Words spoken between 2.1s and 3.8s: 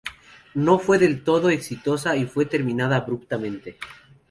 y fue terminada abruptamente.